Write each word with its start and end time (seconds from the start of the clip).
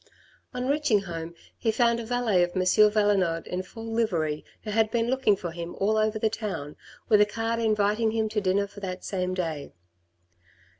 On 0.51 0.67
reaching 0.67 1.01
home 1.03 1.35
he 1.55 1.71
found 1.71 1.99
a 1.99 2.03
valet 2.07 2.41
of 2.41 2.55
M. 2.55 2.61
Valenod 2.63 3.45
in 3.45 3.61
full 3.61 3.85
livery 3.85 4.43
who 4.63 4.71
had 4.71 4.89
been 4.89 5.11
looking 5.11 5.35
for 5.35 5.51
him 5.51 5.75
all 5.75 5.95
over 5.95 6.17
the 6.17 6.27
town, 6.27 6.75
with 7.07 7.21
a 7.21 7.25
card 7.27 7.59
inviting 7.59 8.09
him 8.09 8.27
to 8.29 8.41
dinner 8.41 8.65
for 8.65 8.79
that 8.79 9.03
same 9.05 9.35
day. 9.35 9.73